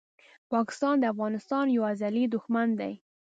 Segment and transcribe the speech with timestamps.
[0.53, 2.93] پاکستان د افغانستان یو ازلي دښمن دی!